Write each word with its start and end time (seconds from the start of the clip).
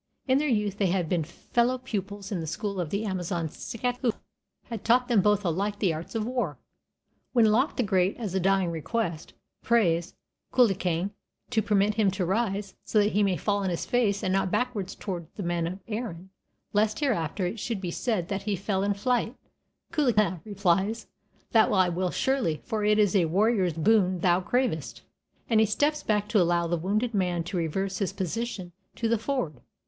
In 0.27 0.39
their 0.39 0.47
youth 0.49 0.79
they 0.79 0.87
had 0.87 1.07
been 1.07 1.23
fellow 1.23 1.77
pupils 1.77 2.31
in 2.31 2.39
the 2.39 2.47
school 2.47 2.81
of 2.81 2.89
the 2.89 3.05
Amazon 3.05 3.47
Scathach, 3.49 3.99
who 4.01 4.13
had 4.63 4.83
taught 4.83 5.07
them 5.07 5.21
both 5.21 5.45
alike 5.45 5.77
the 5.77 5.93
arts 5.93 6.15
of 6.15 6.25
war. 6.25 6.57
When 7.33 7.51
Loch 7.51 7.77
the 7.77 7.83
Great, 7.83 8.17
as 8.17 8.33
a 8.33 8.39
dying 8.39 8.71
request, 8.71 9.33
prays 9.61 10.15
Cuchulainn 10.51 11.11
to 11.51 11.61
permit 11.61 11.93
him 11.93 12.09
to 12.09 12.25
rise, 12.25 12.73
"so 12.83 12.97
that 12.97 13.11
he 13.11 13.21
may 13.21 13.37
fall 13.37 13.57
on 13.63 13.69
his 13.69 13.85
face 13.85 14.23
and 14.23 14.33
not 14.33 14.49
backwards 14.49 14.95
towards 14.95 15.29
the 15.35 15.43
men 15.43 15.67
of 15.67 15.77
Erin," 15.87 16.31
lest 16.73 16.97
hereafter 16.99 17.45
it 17.45 17.59
should 17.59 17.79
be 17.79 17.91
said 17.91 18.27
that 18.27 18.41
he 18.41 18.55
fell 18.55 18.81
in 18.81 18.95
flight, 18.95 19.35
Cuchulainn 19.93 20.41
replies: 20.43 21.05
"That 21.51 21.69
will 21.69 22.07
I 22.07 22.09
surely, 22.09 22.63
for 22.65 22.83
it 22.83 22.97
is 22.97 23.15
a 23.15 23.25
warrior's 23.25 23.73
boon 23.73 24.21
thou 24.21 24.41
cravest," 24.41 25.03
and 25.47 25.59
he 25.59 25.67
steps 25.67 26.01
back 26.01 26.27
to 26.29 26.41
allow 26.41 26.65
the 26.65 26.75
wounded 26.75 27.13
man 27.13 27.43
to 27.43 27.57
reverse 27.57 27.99
his 27.99 28.13
position 28.13 28.71
in 28.99 29.09
the 29.11 29.19
ford. 29.19 29.61